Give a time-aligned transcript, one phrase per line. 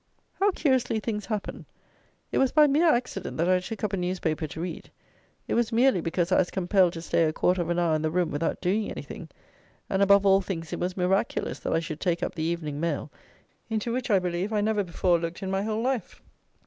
[0.39, 1.67] How curiously things happen!
[2.31, 4.89] It was by mere accident that I took up a newspaper to read:
[5.47, 8.01] it was merely because I was compelled to stay a quarter of an hour in
[8.01, 9.29] the room without doing anything,
[9.91, 13.11] and above all things it was miraculous that I should take up the Evening Mail,
[13.69, 16.19] into which, I believe, I never before looked, in my whole life.